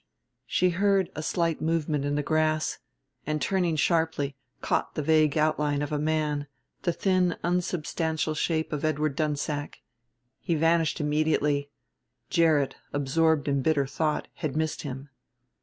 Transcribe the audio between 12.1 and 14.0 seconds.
Gerrit, absorbed in bitter